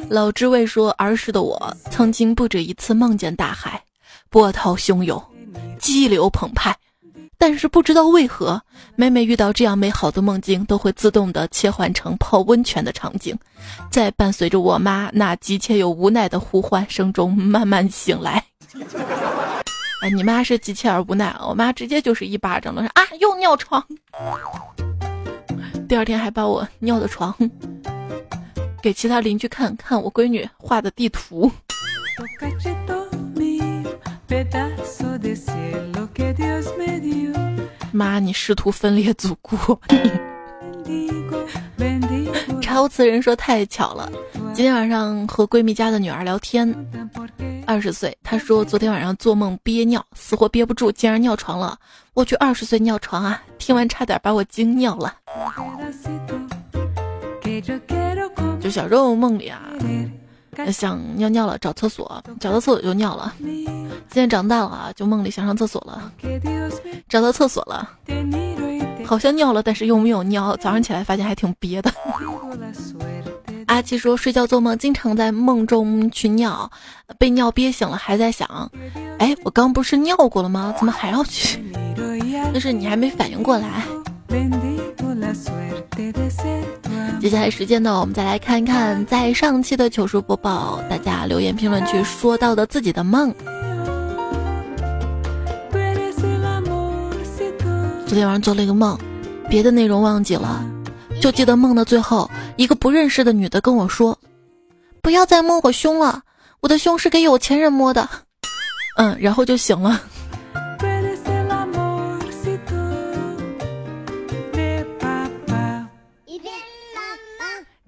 [0.08, 3.82] 老知味说，儿时的我曾经不止一次梦见大海，
[4.28, 5.22] 波涛汹涌，
[5.78, 6.76] 激流澎湃。
[7.38, 8.62] 但是不知道为何，
[8.94, 13.36] 每每遇到这样美好的梦境，都会自动的切换成泡温泉的场景，
[13.90, 18.44] 在伴随着我妈那急切又无奈的呼唤声中慢慢醒来。
[20.02, 23.84] 哎，你妈是急切而无奈，我妈直接就是一巴掌了，说啊，又尿床。
[25.92, 27.37] 第二天还把我尿的床
[28.83, 31.52] 给其他邻居看看，我闺女画的地图。
[37.92, 39.78] 妈，你试图分裂祖国。
[42.62, 44.11] 查无此人说太巧了，
[44.54, 46.72] 今天晚上和闺蜜家的女儿聊天，
[47.66, 51.78] 二十岁，她说昨天晚上做梦憋尿，死活憋不住，竟然尿床了。
[52.12, 53.42] 我去二十岁尿床啊！
[53.58, 55.14] 听完差点把我惊尿了。
[58.60, 59.62] 就小时候梦里啊，
[60.70, 63.34] 想尿尿了，找厕所，找到厕所就尿了。
[63.40, 66.12] 现在长大了啊，就梦里想上厕所了，
[67.08, 67.90] 找到厕所了，
[69.06, 70.54] 好像尿了，但是又没有尿。
[70.58, 71.90] 早上起来发现还挺憋的。
[73.72, 76.70] 阿七说睡觉做梦经常在梦中去尿，
[77.18, 78.70] 被尿憋醒了还在想，
[79.18, 80.74] 哎，我刚不是尿过了吗？
[80.76, 81.58] 怎么还要去？
[82.52, 83.82] 但是你还没反应过来。
[87.18, 93.35] 接下来时间呢，我们再来看一看在上期的糗事播报，大家留言评论区说到的自己的梦。
[98.06, 98.98] 昨天晚上做了一个梦，
[99.48, 100.62] 别的内容忘记了，
[101.22, 104.18] 就记得梦的最后，一个不认识的女的跟我说
[105.00, 106.20] ：“不要再摸我胸了，
[106.58, 108.08] 我的胸是给有钱人摸的。
[108.98, 110.02] ”嗯，然后就醒了。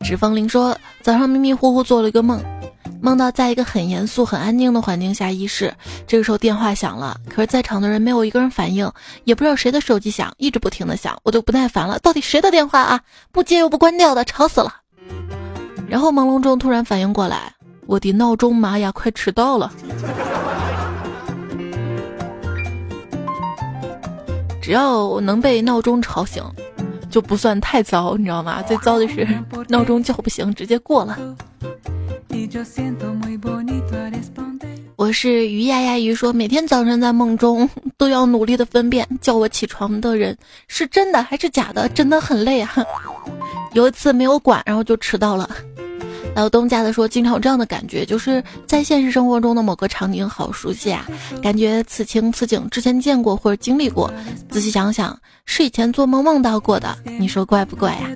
[0.05, 2.41] 指风铃说：“早上迷迷糊糊做了一个梦，
[3.05, 5.71] 梦到在一个很严肃、很安静的环境下议事。
[6.07, 8.91] 这个时候电话响了，可是在场的人没有一个人反应，
[9.25, 11.99] 也不知道谁的手机响，一直不停的响，我都不耐烦了。
[11.99, 12.99] 到底谁的电话啊？
[13.31, 14.75] 不接又不关掉的，吵死了。
[15.87, 17.53] 然后朦胧中突然反应过来，
[17.85, 19.71] 我的闹钟妈呀，快迟到了！
[24.63, 26.43] 只要能被闹钟吵醒。”
[27.15, 28.61] 就不算太糟，你知道吗？
[28.63, 29.25] 最糟的是
[29.69, 31.17] 闹钟叫不醒，直接过了。
[34.97, 42.75] 我是鱼呀呀鱼说，每天早晨在梦中都要努力的分辨叫我起床的人是真的还是假的，真的很累啊。
[43.75, 45.49] 有一次没有管，然后就迟到了。
[46.35, 51.07] 老东家的说，经常有这样的感觉，就是在现实生活中的某个场景好熟悉啊，
[51.41, 54.13] 感觉此情此景之前见过或者经历过。
[54.51, 55.17] 仔细想想，
[55.47, 58.11] 是以前做梦梦到过的，你说怪不怪呀？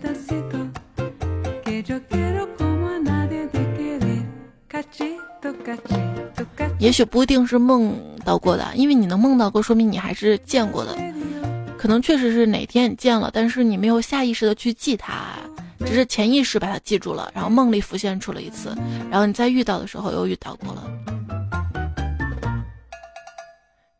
[6.78, 10.96] 也许不一定是梦到过的，因为你能梦到过，说明你还是见过的。
[11.76, 15.36] 可能确实是哪天你见了，但是你没有下意识的去记它。
[15.86, 18.76] 只是潜意识把它记住了，然后梦里浮现出了一次，
[19.10, 20.82] 然后你再遇到的时候又遇到过了。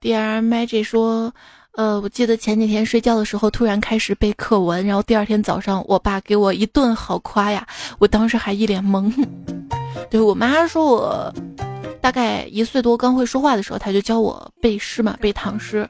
[0.01, 1.33] D R Magic 说，
[1.73, 7.67] 呃，我记得前几天睡觉的时候突然开始背课文，然后第二天早上我爸给我一顿好夸呀，
[7.99, 9.13] 我当时还一脸懵。
[10.11, 11.35] 对我妈说我
[12.01, 15.89] 大概一岁多刚会说话的时候，她就教我背诗嘛，背唐诗。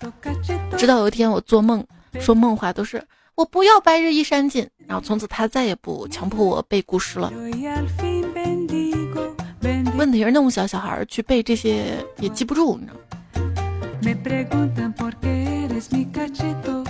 [0.77, 1.85] 直到有一天我做梦
[2.19, 3.03] 说梦话都是。
[3.39, 7.33] 我不要白日依山尽，然后从此他再也不强迫我背古诗了。
[9.97, 12.97] 问题是那么小小孩去背这些也记不住，你知道
[16.73, 16.85] 吗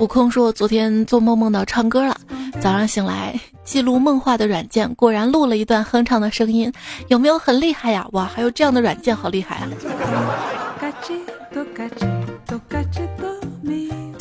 [0.00, 2.20] 悟空说：“昨天做梦梦到唱歌了，
[2.60, 6.72] 早上醒来记录梦话的软件果然录了一段哼唱的声音，
[7.06, 8.04] 有没有很厉害呀？
[8.10, 9.68] 哇，还有这样的软件，好厉害啊！”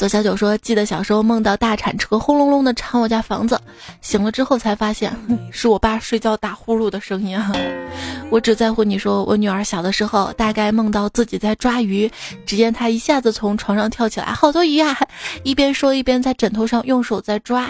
[0.08, 3.60] 小九说：“记得小时候梦到大铲车轰隆隆的铲我家房子，
[4.02, 5.12] 醒了之后才发现
[5.52, 7.52] 是我爸睡觉打呼噜的声音啊！
[8.30, 12.12] 我只在乎你说，我女儿小的时候大概梦到自己在抓鱼，
[12.46, 14.98] 只见她一下子从床上跳起来，好多鱼啊！
[15.44, 17.68] 一边说一边在枕头上用手在抓。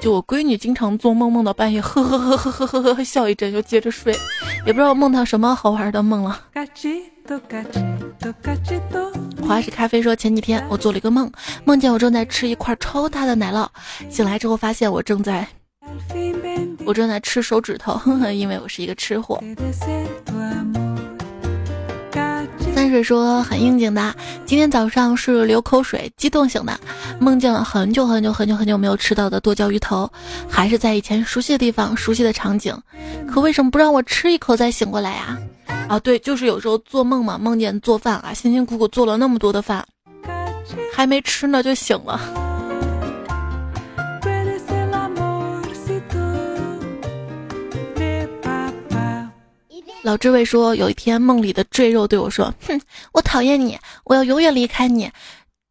[0.00, 4.12] 就我闺女经常做梦，梦到半夜呵呵呵呵呵呵呵笑一阵，又接着睡，
[4.66, 6.40] 也不知道梦到什么好玩的梦了。”
[9.46, 11.30] 华氏咖啡说：“前几天我做了一个梦，
[11.64, 13.68] 梦见我正在吃一块超大的奶酪，
[14.08, 15.46] 醒来之后发现我正在
[16.84, 18.00] 我正在吃手指头，
[18.32, 19.42] 因为我是一个吃货。”
[22.74, 24.14] 三水说：“很应景的，
[24.46, 26.80] 今天早上是流口水激动醒的，
[27.20, 30.10] 梦见了很久很久很久很久没有吃到的剁椒鱼头，
[30.48, 32.74] 还是在以前熟悉的地方、熟悉的场景，
[33.30, 35.61] 可为什么不让我吃一口再醒过来呀？”啊，
[36.02, 39.86] 对，就是有时候做梦嘛，梦见做饭啊，辛辛苦苦做了那么多的饭，
[40.92, 42.20] 还没吃呢就醒了。
[50.02, 52.80] 老这位说，有一天梦里的赘肉对我说：“哼，
[53.12, 55.08] 我讨厌你，我要永远离开你。”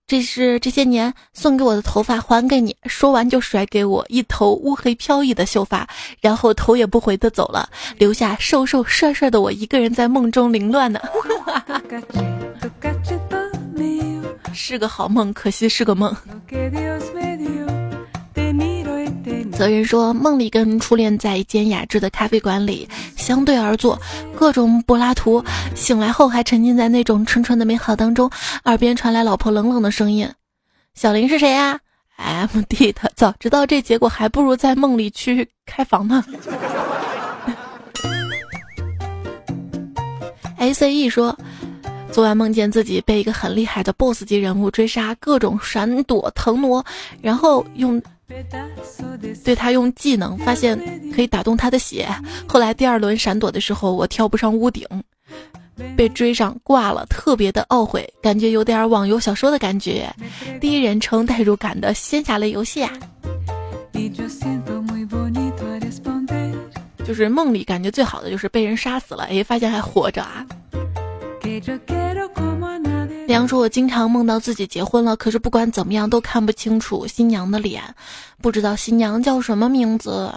[0.07, 2.75] 这是这些年送给我的头发，还给你。
[2.85, 5.87] 说完就甩给我一头乌黑飘逸的秀发，
[6.19, 10.99] 然后头也不回的走了，留下瘦瘦帅帅的我一个人在梦中凌乱呢。
[14.53, 16.13] 是个好梦，可惜是个梦。
[19.61, 23.95] 责人说，梦里跟初恋在一间雅致的咖啡馆里相对而坐，
[24.35, 25.45] 各种柏拉图。
[25.75, 28.27] 醒来后还沉浸在那种纯纯的美好当中，
[28.63, 30.27] 耳边传来老婆冷冷的声音
[30.97, 31.79] ：“小林是谁呀
[32.17, 36.25] ？”M D 的，早知道这结果，还不如在梦里去开房呢。
[40.57, 41.37] A C E 说，
[42.11, 46.83] 昨晚梦见自己被一个很厉害的 BOSS 级人物追杀，各种闪躲腾挪，
[47.21, 48.01] 然后用。
[49.43, 50.77] 对他用技能，发现
[51.15, 52.07] 可以打动他的血。
[52.47, 54.85] 后来第二轮闪躲的时候，我跳不上屋顶，
[55.95, 60.13] 被追上挂了，特别的懊悔，感觉有点网游小说的感觉，
[60.59, 62.91] 第一人称代入感的仙侠类游戏啊。
[67.05, 70.45] 就是梦里感觉最好的就是被人杀死了，哎，发现还活着啊。
[73.31, 77.81] 梁说：“我经常梦到自己结婚了，可是不管怎么样都看不清楚新娘的脸，
[78.41, 80.29] 不知道新娘叫什么名字。”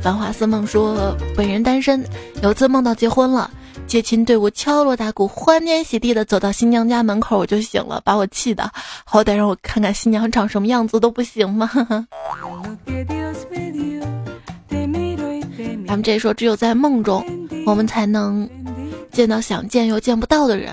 [0.00, 2.06] 繁华似梦说：“本人单身，
[2.40, 3.50] 有次梦到结婚了，
[3.88, 8.70] 接亲队伍敲锣打鼓，欢天喜地的走到新娘家门口，我就醒了，把我气的，
[9.04, 11.68] 好歹让我看看新娘长什么样子都不行吗？”
[15.88, 17.24] 他们这说，只有在梦中，
[17.64, 18.46] 我们才能
[19.10, 20.70] 见到想见又见不到的人。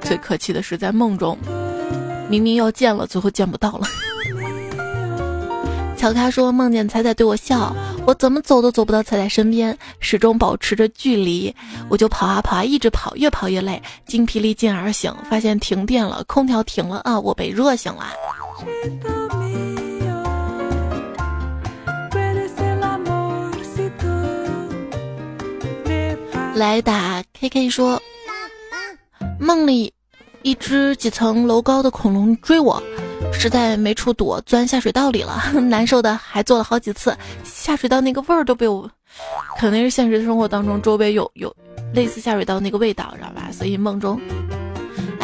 [0.00, 1.38] 最可气的是，在梦中，
[2.28, 3.86] 明明要见了，最后见不到了。
[5.96, 7.72] 乔咖说，梦见彩彩对我笑，
[8.04, 11.54] 我怎么走都走不到彩彩身边，始终保持着距离，
[11.88, 19.35] 我就跑啊跑啊，一直跑，越跑越累，精疲力尽而醒，发现停电了，空调停了啊，我被热醒了。
[26.56, 28.00] 来打 K K 说，
[29.38, 29.92] 梦里
[30.40, 32.82] 一只几层楼高的恐龙追我，
[33.30, 35.38] 实在没处躲，钻下水道里了，
[35.68, 37.14] 难受的还做了好几次，
[37.44, 38.90] 下水道那个味儿都被我，
[39.58, 41.54] 肯定是现实生活当中周围有有
[41.92, 43.50] 类似下水道那个味道，知道吧？
[43.52, 44.18] 所以梦中。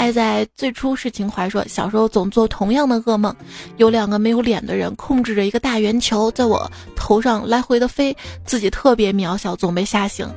[0.02, 3.32] 爱在最初是情怀，说小时候总做同样的噩梦，
[3.76, 10.28] 有两个没有脸的人控制着一个大圆球在我头上来回的飞，自己特别渺小，总被吓醒。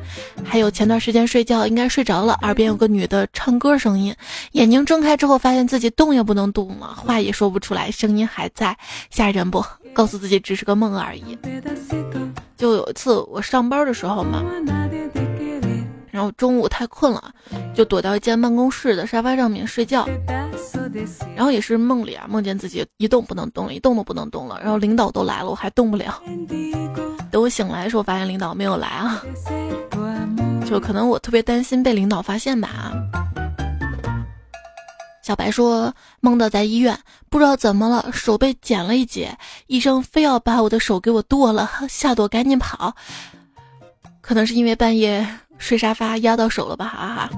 [0.44, 4.16] 还有前段时间睡觉应该睡着了，耳边有个女的唱歌声音，
[4.52, 8.78] 眼睛睁开之后发现自己动也不能动了，话也说不出来，声音还在，
[9.10, 9.66] 吓人不？
[9.96, 11.36] 告诉自己只是个梦而已。
[12.56, 14.44] 就有一次我上班的时候嘛。
[16.16, 17.30] 然后中午太困了，
[17.74, 20.08] 就躲到一间办公室的沙发上面睡觉。
[21.36, 24.58] 然后也是梦里啊，梦见自己一动不能动了，一动都不能动了。
[24.62, 26.24] 然后领导都来了，我还动不了。
[27.30, 29.22] 等我醒来的时候，发现领导没有来啊，
[30.66, 32.94] 就可能我特别担心被领导发现吧。
[35.22, 36.98] 小白说，梦到在医院，
[37.30, 39.38] 不知道怎么了，手被剪了一截，
[39.68, 42.96] 医生非要把我的手给我剁了，吓得我赶紧跑。
[44.22, 45.28] 可能是因为半夜。
[45.58, 47.30] 睡沙发压到手了吧，哈哈！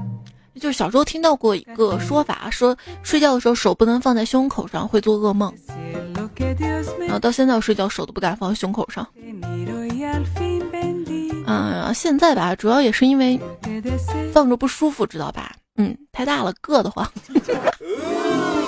[0.60, 5.54] 就是小时候听到过一个说法，说睡觉的时候手不能放在胸口上，会做噩梦。
[7.00, 9.08] 然后到现在我睡觉手都不敢放胸口上。
[11.46, 13.40] 嗯，现在吧，主要也是因为
[14.34, 15.56] 放着不舒服，知道吧？
[15.78, 17.08] 嗯，太大了，硌得慌。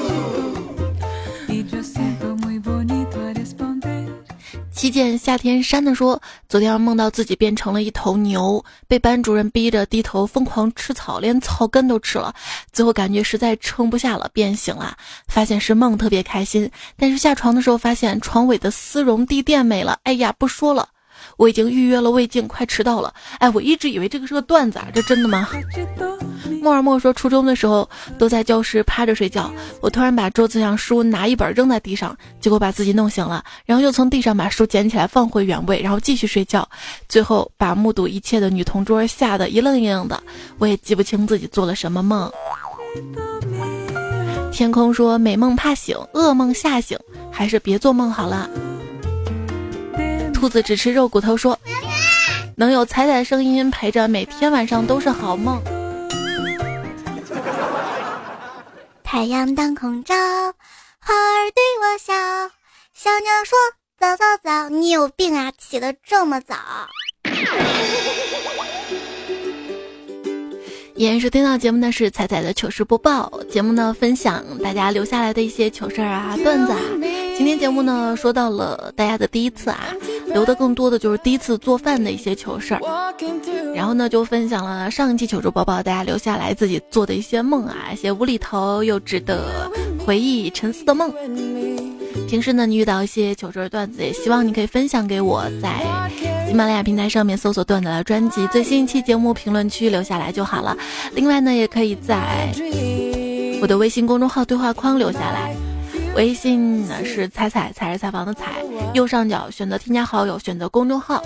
[4.80, 12.34] 七剑夏天山的说，昨天梦到自己变成了一头牛，被班主任逼着低头疯狂吃草，连草根都吃了。
[12.72, 14.96] 最后感觉实在撑不下了，变醒了，
[15.28, 16.72] 发现是梦，特别开心。
[16.96, 20.88] 但是下床的时候发现床尾的丝绒地垫没了，哎呀，不说了。
[21.40, 23.14] 我已经预约了胃镜，快迟到了。
[23.38, 25.48] 哎，我一直以为这个是个段子啊，这真的吗？
[26.62, 36.68] 莫尔默说，初中的时候都在教室趴着睡觉，我突然把桌子上书拿一本扔在地上，结果把自己弄醒了，然后又从地上把书捡起来放回原位，然后继续睡觉，
[37.08, 40.22] 最后把目睹一切的女同桌吓得一愣一愣的。
[40.58, 42.30] 我也记不清自己做了什么梦。
[44.52, 47.00] 天空说，美梦怕醒，噩梦吓醒，
[47.32, 48.50] 还是别做梦好了。
[50.40, 51.60] 兔子只吃肉骨头说
[52.56, 55.62] ：“能有彩彩声音陪着，每天晚上都是好梦。”
[59.04, 62.14] 太阳当空照，花儿对我笑。
[62.94, 63.58] 小鸟说
[64.00, 66.56] ：“早早早，你有病啊，起得这么早。”
[71.00, 76.80] 依然是听到节目的是彩彩的糗事播报，节目呢分享大家留下来的一些糗事儿啊段子啊。
[77.38, 79.96] 今天节目呢说到了大家的第一次啊，
[80.34, 82.82] 留的更多的就是第一次做饭的一些糗事儿，
[83.74, 89.72] 然后呢就分享了上一期糗事播报大家留下来自己做的一些梦啊，一些无厘头又值得
[90.06, 91.14] 回忆沉思的梦。
[92.30, 95.84] 平时呢你遇到一些糗事段子，也希望你可以分享给我，在
[96.48, 100.78] 喜马拉雅平台上面搜索段子来专辑最新一期节目评论区留下来就好了。
[101.14, 102.54] 另外呢也可以在
[103.62, 105.56] 我的微信公众号对话框留下来。
[106.16, 108.64] 微信呢是彩彩，彩是采访的彩，
[108.94, 111.24] 右上角选择添加好友，选择公众号，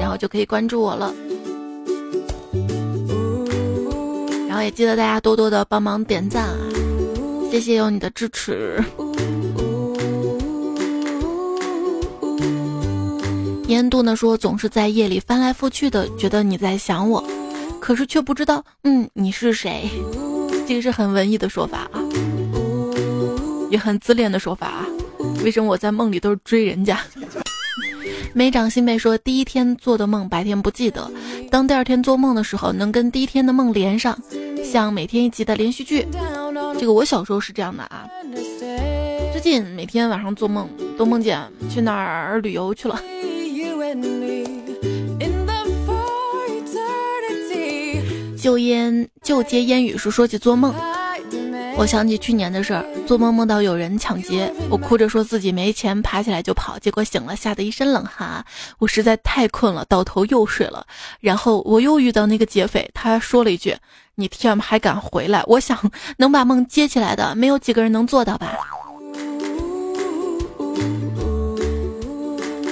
[0.00, 1.14] 然后就可以关注我了。
[4.48, 6.58] 然后也记得大家多多的帮忙点赞啊，
[7.50, 8.82] 谢谢有你的支持。
[13.70, 17.24] 烟度呢说总是在夜里翻来覆去的，觉得你在想我，
[17.78, 19.88] 可是却不知道，嗯，你是谁？
[20.66, 22.02] 这个是很文艺的说法啊。
[23.70, 24.86] 也很自恋的说法啊！
[25.44, 26.98] 为什么我在梦里都是追人家？
[28.34, 31.08] 没长心妹说，第一天做的梦白天不记得，
[31.48, 34.18] 当第二天做梦的时候，能跟第一天的梦连上，
[34.64, 36.04] 像每天一集的连续剧。
[36.76, 38.10] 这个我小时候是这样的啊，
[39.30, 40.68] 最近每天晚上做梦
[40.98, 41.40] 都梦见
[41.72, 43.00] 去哪儿旅游去了。
[48.40, 50.74] 就烟就接烟雨说说起做梦。
[51.76, 58.44] 我想起去年的事儿，做梦梦到有人抢劫，我哭着说自己没钱，爬起来就跑，结果醒了，吓得一身冷汗。
[58.78, 60.84] 我实在太困了，倒头又睡了。
[61.20, 63.74] 然后我又遇到那个劫匪，他说了一句
[64.16, 65.78] ：“你 TM 还敢回来？”我想
[66.16, 68.58] 能把梦接起来的，没有几个人能做到吧。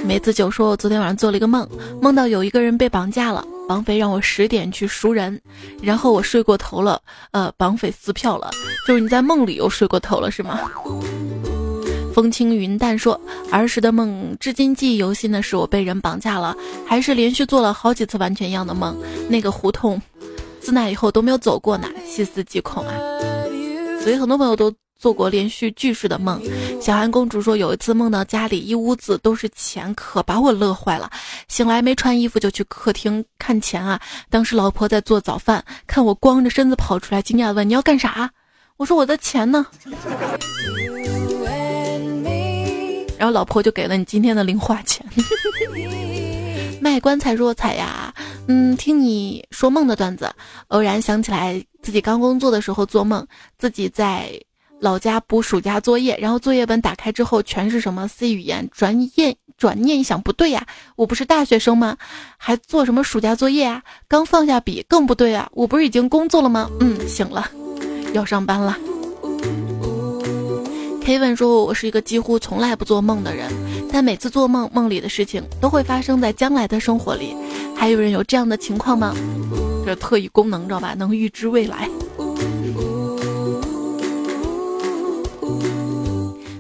[0.04, 1.66] 梅子酒说：“我昨天晚上做了一个梦，
[2.00, 5.38] 梦到有一个人被绑架了，绑匪让我十点去赎人，
[5.82, 7.00] 然后我睡过头了，
[7.32, 8.50] 呃，绑匪撕票了，
[8.86, 10.58] 就是你在梦里又睡过头了，是吗？”
[12.14, 13.20] 风轻云淡说
[13.52, 16.56] ：“儿时的梦，至今记忆犹新的是我被人绑架了，
[16.86, 18.96] 还是连续做了好几次完全一样的梦，
[19.28, 20.00] 那个胡同，
[20.60, 22.94] 自那以后都没有走过呢，细思极恐啊！
[24.02, 26.42] 所以很多朋友都。”做过连续剧式的梦，
[26.82, 31.09] 小韩公主说有一次梦到家里一屋子都是钱，可把我乐坏了。
[31.46, 34.01] 醒来没穿衣服就去客厅看钱啊。
[34.28, 38.28] 当时老婆在做早饭，看我光着身子跑出来，惊讶问你要干啥？
[38.76, 39.64] 我说我的钱呢。
[43.16, 45.07] 然后老婆就给了你今天的零花钱。
[46.82, 48.12] 卖棺材若彩呀，
[48.49, 50.28] 嗯，听你说梦的段子，
[50.68, 53.24] 偶然想起来自己刚工作的时候做梦，
[53.57, 54.28] 自己在。
[54.81, 60.64] 老家补暑假作业，然后作业本打开之后全是什么 C 语言，转念转念一想不对呀，
[60.95, 61.97] 我不是大学生吗？
[62.37, 63.83] 还做什么暑假作业啊？
[64.07, 66.70] 刚放下笔更不对啊，我不是已经工作了吗？
[66.79, 67.51] 嗯，醒了，
[68.12, 68.76] 要上班了。
[71.03, 73.51] Kevin 说，我是一个几乎从来不做梦的人，
[73.91, 77.35] 但每次做梦，梦里的事情都会发生在将来的生活里。
[77.74, 79.12] 还有人有这样的情况吗？
[79.85, 80.95] 这特异功能知道吧？
[80.97, 81.89] 能预知未来。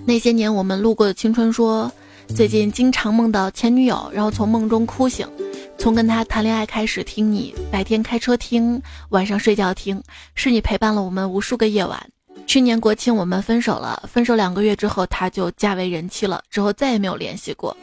[0.08, 1.92] 那些年我们路过的青春，说
[2.34, 5.28] 最近经常梦到前女友，然后从梦中哭醒。
[5.76, 8.80] 从跟她谈恋爱开始，听你白天开车听，
[9.10, 10.02] 晚上睡觉听，
[10.34, 12.02] 是你陪伴了我们无数个夜晚。
[12.46, 17.76] 去年国庆我们分手了，分手两个月之后，他就嫁为人妻了，之后再也没有联系过。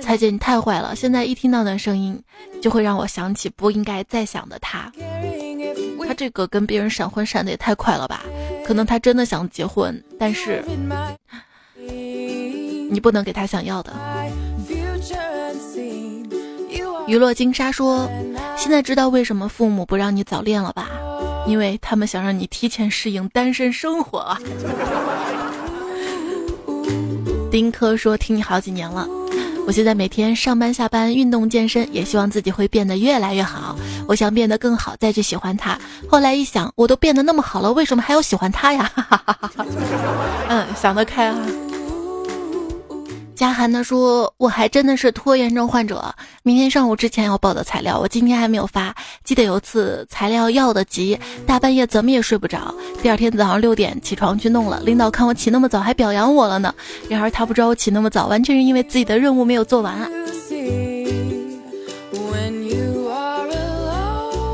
[0.00, 2.20] 彩姐你太坏了，现在一听到那声音，
[2.60, 4.90] 就会让我想起不应该再想的他。
[6.08, 8.24] 他这个跟别人闪婚闪的也太快了吧？
[8.66, 10.64] 可能他真的想结婚，但是
[12.92, 13.92] 你不能给他想要的。
[17.08, 18.08] 娱乐金沙说
[18.56, 20.88] ：“现在知道为什么父母不让你早恋了吧？
[21.46, 24.36] 因为他们想让你提前适应单身生活。”
[27.50, 29.06] 丁科说：“听你好几年了，
[29.66, 33.76] 我现在每天上班下班运动健身，也希望自己会变得越来越好。
[34.06, 35.76] 我想变得更好，再去喜欢他。
[36.08, 38.90] 后来一想，我都变得那么好了，为什么还要喜欢他呀？”
[40.48, 41.36] 嗯，想得开啊。
[43.34, 48.94] 嘉涵呢说：“我还真的是拖延症患者，明天上午之前要报的材料，我今天还没有发。
[49.24, 52.72] 记得有次材料要的急，大半夜怎么也睡不着。
[53.02, 56.72] 第二天早上六点起床去弄了，领导看我起那么早，还表扬我了呢。
[57.08, 60.08] 然而他不知道我起那么早，完全是因为自己的任务没有做完啊。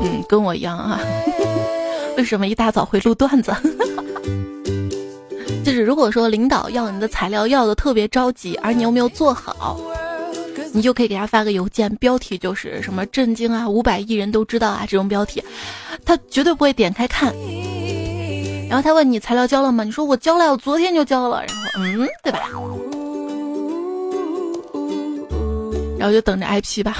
[0.01, 0.99] 嗯，跟我一样啊。
[2.17, 3.53] 为什么一大早会录段子？”
[5.69, 9.79] 就是如果说领导要你的材料要的特别着急，而你又没有做好，
[10.73, 15.43] 你就可以给他发个邮件，标题就是什么震惊啊，五百亿人都知道啊这种标题，
[16.03, 17.31] 他绝对不会点开看。
[18.67, 19.83] 然后他问你材料交了吗？
[19.83, 21.43] 你说我交了，我昨天就交了。
[21.45, 22.49] 然后嗯，对吧？
[25.99, 26.97] 然后就等着挨批吧。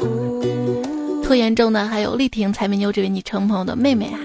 [1.22, 4.18] 拖延症的还有丽婷、财美妞这位昵称朋友的妹妹啊。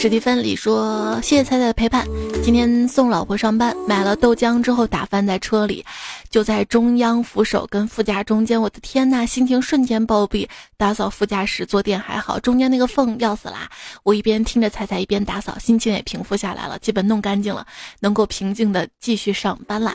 [0.00, 2.06] 史蒂芬里说：“谢谢彩彩的陪伴。
[2.42, 5.84] 今天送老婆上班，买了豆浆之后打翻在车里，
[6.30, 8.58] 就在中央扶手跟副驾中间。
[8.58, 10.48] 我的天呐，心情瞬间暴毙。
[10.78, 13.68] 打扫副驾驶坐垫还好，中间那个缝要死啦！
[14.02, 17.66] 我一边听着彩彩，一边打扫，心情也平复下来了，基本弄干净了，
[18.00, 19.94] 能够平静的继续上班啦。”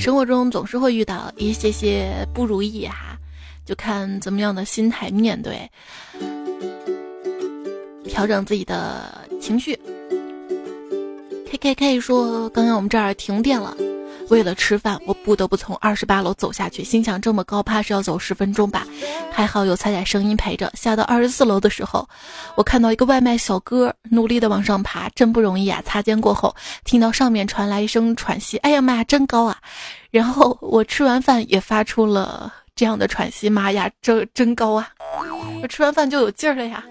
[0.00, 3.18] 生活中总是会遇到一些些不如意哈，
[3.66, 5.70] 就看怎么样的心态面对，
[8.08, 9.78] 调整自己的情绪。
[11.50, 13.76] K K K 说，刚刚我们这儿停电了。
[14.30, 16.82] 为了吃饭，我不得不从二十八楼走下去。
[16.82, 18.86] 心想这么高，怕是要走十分钟吧。
[19.32, 20.70] 还好有彩彩声音陪着。
[20.74, 22.08] 下到二十四楼的时候，
[22.54, 25.82] 我看到一个外卖小哥努力的往上爬，真不容易啊！
[25.84, 26.54] 擦肩过后，
[26.84, 29.56] 听到上面传来一声喘息，哎呀妈呀，真高啊！
[30.10, 34.88] 然后我吃完饭也发出了这样的喘息，妈呀，这真高啊！
[35.60, 36.84] 我吃完饭就有劲儿了呀。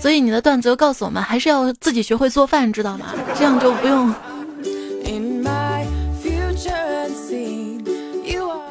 [0.00, 3.06] 所以你的段子又告诉我们，还是要自己学会做饭，知道吗？
[3.36, 4.14] 这样就不用。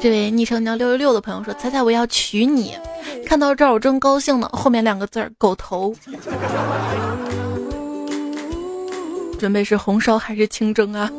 [0.04, 2.76] 这位昵称叫六六六的朋友说：“猜猜我要娶你。”
[3.24, 5.94] 看到这儿我正高兴呢，后面两个字儿“狗头”。
[9.40, 11.10] 准备是红烧还是清蒸啊？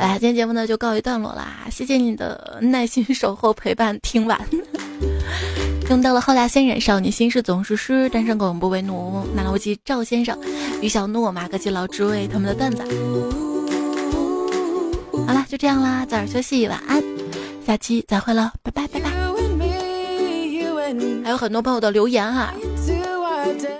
[0.00, 4.36] 哎，今天节目呢就告一段落啦，谢谢你的耐心守候陪伴听完。
[5.88, 10.36] 用到了后大仙人少女心事总是诗，单身狗永不为奴，南无鸡赵先生，
[10.82, 12.82] 于小诺马克基老诸位他们的段子。
[15.48, 17.02] 就这样啦，早点休息，晚安，
[17.66, 19.10] 下期再会了，拜拜拜拜。
[21.24, 22.52] 还有很多朋友的留言哈，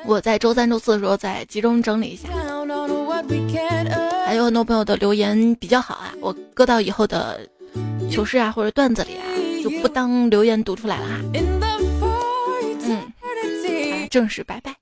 [0.06, 2.28] 我在周三、周四的时候再集中整理一下。
[4.24, 7.40] 还有很多朋友的留言比较好啊，我搁到以后的
[8.10, 9.24] 糗事啊或者段子里啊，
[9.62, 11.20] 就不当留言读出来了哈。
[12.86, 13.12] 嗯，
[14.10, 14.74] 正式拜拜。